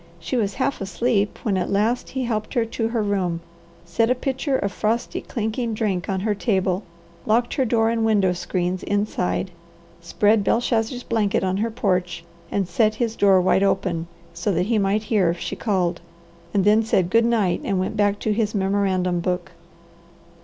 She 0.19 0.35
was 0.35 0.55
half 0.55 0.81
asleep 0.81 1.37
when 1.43 1.57
at 1.57 1.69
last 1.69 2.09
he 2.09 2.23
helped 2.23 2.55
her 2.55 2.65
to 2.65 2.87
her 2.87 3.03
room, 3.03 3.39
set 3.85 4.09
a 4.09 4.15
pitcher 4.15 4.57
of 4.57 4.71
frosty, 4.71 5.21
clinking 5.21 5.75
drink 5.75 6.09
on 6.09 6.21
her 6.21 6.33
table, 6.33 6.81
locked 7.27 7.53
her 7.53 7.65
door 7.65 7.91
and 7.91 8.03
window 8.03 8.33
screens 8.33 8.81
inside, 8.81 9.51
spread 10.01 10.43
Belshazzar's 10.43 11.03
blanket 11.03 11.43
on 11.43 11.57
her 11.57 11.69
porch, 11.69 12.23
and 12.49 12.67
set 12.67 12.95
his 12.95 13.15
door 13.15 13.39
wide 13.41 13.61
open, 13.61 14.07
that 14.43 14.65
he 14.65 14.79
might 14.79 15.03
hear 15.03 15.29
if 15.29 15.37
she 15.37 15.55
called, 15.55 16.01
and 16.51 16.65
then 16.65 16.81
said 16.81 17.11
good 17.11 17.23
night 17.23 17.61
and 17.63 17.79
went 17.79 17.95
back 17.95 18.17
to 18.21 18.33
his 18.33 18.55
memorandum 18.55 19.19
book. 19.19 19.51